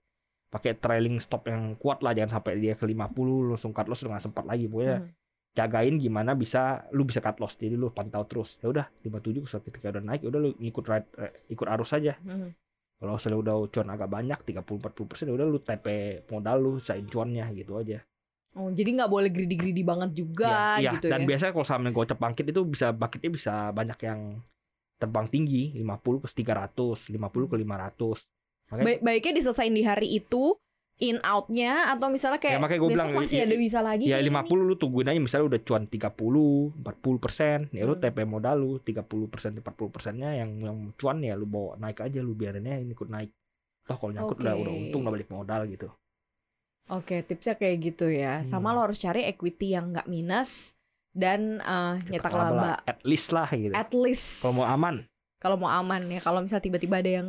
pakai 0.47 0.71
trailing 0.75 1.17
stop 1.17 1.47
yang 1.47 1.73
kuat 1.75 1.99
lah 1.99 2.11
jangan 2.11 2.37
sampai 2.37 2.59
dia 2.59 2.75
ke 2.75 2.83
50 2.83 2.95
lu 3.17 3.49
langsung 3.49 3.71
cut 3.71 3.87
loss 3.87 3.99
udah 3.99 4.13
nggak 4.13 4.25
sempat 4.25 4.45
lagi 4.45 4.67
pokoknya 4.67 4.97
Mhm. 4.99 5.09
jagain 5.51 5.95
gimana 5.97 6.31
bisa 6.31 6.61
lu 6.89 7.01
bisa 7.01 7.19
cut 7.19 7.39
loss 7.39 7.55
jadi 7.55 7.73
lu 7.73 7.89
pantau 7.89 8.23
terus 8.23 8.55
ya 8.57 8.69
udah 8.69 8.85
57 9.01 9.43
so 9.43 9.57
ketika 9.59 9.89
udah 9.89 9.99
naik 10.01 10.21
ya 10.21 10.29
udah 10.29 10.39
lu 10.39 10.49
ngikut 10.55 10.85
ride, 10.85 11.07
eh, 11.17 11.31
ikut 11.49 11.67
arus 11.67 11.91
aja 11.91 12.13
Mhm. 12.21 12.51
Kalau 13.01 13.17
misalnya 13.17 13.39
udah 13.41 13.55
cuan 13.73 13.89
agak 13.89 14.09
banyak 14.13 14.39
30 14.45 14.77
40 14.77 15.09
persen 15.09 15.25
ya 15.25 15.33
udah 15.33 15.47
lu 15.49 15.57
TP 15.57 15.85
modal 16.29 16.57
lu 16.61 16.71
sain 16.77 17.01
cuannya 17.09 17.49
gitu 17.57 17.81
aja. 17.81 17.97
Oh, 18.51 18.67
jadi 18.67 18.93
nggak 18.99 19.07
boleh 19.09 19.31
greedy-greedy 19.31 19.81
banget 19.81 20.11
juga 20.11 20.75
Iya, 20.77 20.99
gitu 20.99 21.07
dan 21.07 21.23
ya. 21.23 21.27
biasanya 21.33 21.51
kalau 21.55 21.65
saham 21.65 21.87
yang 21.87 21.95
gocap 21.95 22.19
bangkit 22.19 22.45
itu 22.51 22.61
bisa 22.67 22.91
bangkitnya 22.91 23.31
bisa 23.31 23.53
banyak 23.71 23.99
yang 24.03 24.19
terbang 25.01 25.25
tinggi 25.31 25.73
50 25.81 26.21
ke 26.21 26.27
300 26.29 27.09
50 27.09 27.49
ke 27.49 27.55
500 27.57 28.27
makanya 28.69 28.85
Baik 28.85 28.99
baiknya 29.01 29.33
diselesain 29.39 29.73
di 29.73 29.83
hari 29.87 30.07
itu 30.13 30.53
in 31.01 31.17
outnya 31.19 31.89
atau 31.89 32.07
misalnya 32.07 32.37
kayak 32.37 32.55
Ya, 32.55 32.61
makanya 32.61 32.79
besok 32.79 32.93
bilang, 32.93 33.09
masih 33.11 33.37
ya- 33.37 33.45
ada 33.45 33.55
bisa 33.57 33.79
lagi 33.81 34.05
ya 34.05 34.17
nih, 34.17 34.29
50 34.29 34.61
lu 34.61 34.75
tungguin 34.75 35.07
aja 35.07 35.19
misalnya 35.19 35.45
udah 35.49 35.61
cuan 35.61 35.83
30 35.83 36.45
40 36.77 37.17
persen 37.17 37.57
ya 37.69 37.83
lu 37.83 37.93
Hmm. 37.93 38.03
TP 38.03 38.17
modal 38.23 38.55
lu 38.55 38.71
30 38.79 39.01
persen 39.27 39.51
40 39.55 39.89
persennya 39.89 40.29
yang 40.35 40.51
yang 40.59 40.77
cuan 40.93 41.17
ya 41.19 41.33
lu 41.33 41.43
bawa 41.43 41.75
naik 41.75 41.99
aja 41.99 42.19
lu 42.19 42.31
biarinnya 42.31 42.77
ini 42.77 42.91
ikut 42.91 43.07
naik 43.07 43.33
toh 43.83 43.97
kalau 43.97 44.11
nyangkut 44.11 44.37
udah 44.39 44.53
Oke. 44.53 44.61
udah 44.61 44.73
untung 44.77 45.01
udah 45.01 45.11
balik 45.11 45.29
modal 45.29 45.61
gitu 45.65 45.89
Oke, 46.87 47.23
tipsnya 47.23 47.55
kayak 47.55 47.77
gitu 47.85 48.07
ya. 48.07 48.43
Sama 48.43 48.69
Hmm. 48.69 48.75
lo 48.75 48.83
harus 48.83 48.99
cari 48.99 49.23
equity 49.23 49.71
yang 49.71 49.89
nggak 49.89 50.05
minus 50.05 50.75
dan 51.09 51.57
eh, 51.57 51.95
nyetak 52.09 52.31
laba. 52.31 52.83
at 52.83 52.99
least 53.01 53.31
lah 53.31 53.47
gitu 53.49 53.71
At 53.71 53.91
least. 53.91 54.39
kalau 54.39 54.55
mau 54.55 54.67
aman 54.67 55.07
Kalau 55.37 55.57
mau 55.57 55.71
aman 55.71 56.05
ya. 56.05 56.19
Kalau 56.19 56.37
misalnya 56.37 56.61
tiba-tiba 56.61 56.99
ada 56.99 57.11
yang 57.11 57.27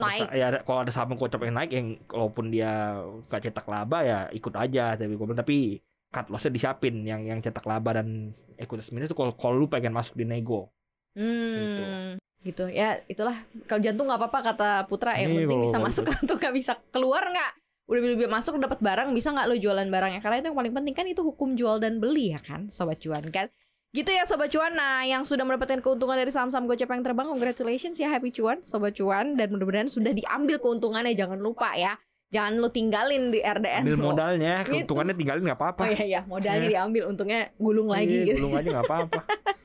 naik. 0.00 0.26
ya 0.34 0.46
kalau 0.66 0.82
ada 0.82 0.90
saham 0.90 1.14
gocap 1.14 1.40
yang 1.46 1.54
naik 1.54 1.70
yang 1.70 1.86
kalaupun 2.10 2.50
dia 2.50 2.98
gak 3.30 3.46
cetak 3.46 3.66
laba 3.70 3.98
ya 4.02 4.18
ikut 4.34 4.54
aja 4.58 4.98
tapi 4.98 5.14
bilang, 5.14 5.38
tapi 5.38 5.78
cut 6.10 6.30
lossnya 6.30 6.50
disiapin 6.54 7.06
yang 7.06 7.22
yang 7.26 7.38
cetak 7.38 7.62
laba 7.66 8.02
dan 8.02 8.34
ekuitas 8.58 8.90
minus 8.94 9.10
itu 9.10 9.18
kalau 9.18 9.34
kalau 9.34 9.54
lu 9.58 9.66
pengen 9.66 9.94
masuk 9.94 10.14
di 10.18 10.26
nego 10.26 10.74
Hmm. 11.14 12.18
Gitu. 12.44 12.68
Ya, 12.74 13.00
itulah 13.08 13.40
kalau 13.64 13.80
jantung 13.80 14.10
nggak 14.10 14.20
apa-apa 14.20 14.40
kata 14.52 14.70
Putra 14.90 15.16
yang 15.16 15.32
penting 15.32 15.64
bisa 15.64 15.78
masuk 15.80 16.04
atau 16.12 16.36
nggak 16.36 16.54
bisa 16.54 16.76
keluar 16.92 17.24
nggak? 17.24 17.52
Udah 17.88 18.00
beli 18.02 18.14
masuk 18.28 18.60
dapat 18.60 18.82
barang 18.84 19.14
bisa 19.16 19.32
nggak 19.32 19.46
lo 19.48 19.56
jualan 19.56 19.88
barangnya? 19.88 20.20
Karena 20.20 20.42
itu 20.42 20.46
yang 20.52 20.58
paling 20.58 20.74
penting 20.76 20.94
kan 20.94 21.06
itu 21.08 21.22
hukum 21.24 21.56
jual 21.56 21.80
dan 21.80 22.02
beli 22.02 22.36
ya 22.36 22.40
kan, 22.42 22.68
sobat 22.68 23.00
cuan 23.00 23.24
kan. 23.32 23.48
Gitu 23.94 24.10
ya 24.10 24.26
sobat 24.26 24.50
cuan. 24.50 24.74
Nah, 24.74 25.06
yang 25.06 25.22
sudah 25.22 25.46
mendapatkan 25.46 25.78
keuntungan 25.78 26.18
dari 26.18 26.26
saham-saham 26.28 26.66
gocap 26.66 26.90
yang 26.90 27.06
terbang, 27.06 27.30
congratulations 27.30 27.94
ya 27.94 28.10
happy 28.10 28.34
cuan, 28.34 28.58
sobat 28.66 28.98
cuan 28.98 29.38
dan 29.38 29.54
mudah-mudahan 29.54 29.86
sudah 29.86 30.10
diambil 30.10 30.58
keuntungannya. 30.58 31.14
Jangan 31.14 31.38
lupa 31.38 31.70
ya. 31.78 31.94
Jangan 32.34 32.58
lo 32.58 32.66
tinggalin 32.66 33.30
di 33.30 33.38
RDN 33.38 33.86
ambil 33.86 33.94
lo. 33.94 34.10
modalnya 34.10 34.66
Gitu. 34.66 34.82
keuntungannya 34.82 35.14
tinggalin 35.14 35.42
nggak 35.46 35.54
apa-apa 35.54 35.86
Oh 35.86 35.94
iya 35.94 36.02
iya, 36.02 36.20
modalnya 36.26 36.66
diambil, 36.66 37.06
untungnya 37.06 37.54
gulung 37.54 37.86
lagi 37.86 38.10
Iya, 38.10 38.34
gitu. 38.34 38.42
gulung 38.42 38.58
aja 38.58 38.68
nggak 38.74 38.86
apa-apa 38.90 39.20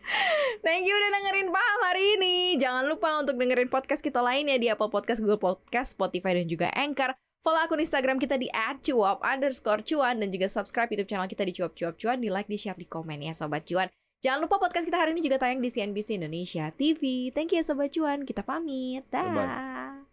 Thank 0.61 0.85
you 0.85 0.93
udah 0.93 1.09
dengerin 1.09 1.49
Paham 1.49 1.79
hari 1.81 2.03
ini. 2.19 2.35
Jangan 2.61 2.85
lupa 2.85 3.17
untuk 3.17 3.41
dengerin 3.41 3.73
podcast 3.73 4.05
kita 4.05 4.21
lainnya 4.21 4.61
di 4.61 4.69
Apple 4.69 4.93
Podcast, 4.93 5.17
Google 5.17 5.41
Podcast, 5.41 5.97
Spotify, 5.97 6.37
dan 6.37 6.45
juga 6.45 6.69
Anchor. 6.69 7.17
Follow 7.39 7.63
akun 7.63 7.79
Instagram 7.79 8.19
kita 8.19 8.35
di 8.35 8.51
@cuap 8.83 9.23
underscore 9.23 9.81
cuan 9.81 10.19
dan 10.19 10.29
juga 10.29 10.45
subscribe 10.45 10.91
YouTube 10.91 11.07
channel 11.07 11.25
kita 11.25 11.41
di 11.41 11.53
cuap 11.55 11.73
cuap 11.73 11.95
cuan, 11.95 12.19
di 12.19 12.27
like, 12.27 12.45
di 12.45 12.59
share, 12.59 12.75
di 12.75 12.85
komen 12.85 13.23
ya 13.23 13.31
sobat 13.31 13.63
cuan. 13.65 13.87
Jangan 14.19 14.43
lupa 14.43 14.59
podcast 14.59 14.83
kita 14.83 14.99
hari 14.99 15.15
ini 15.15 15.23
juga 15.23 15.39
tayang 15.39 15.63
di 15.63 15.71
CNBC 15.71 16.19
Indonesia 16.19 16.67
TV. 16.75 17.31
Thank 17.31 17.55
you 17.55 17.63
ya 17.63 17.63
sobat 17.63 17.95
cuan. 17.95 18.27
Kita 18.27 18.43
pamit. 18.43 19.07
Dah. 19.07 20.03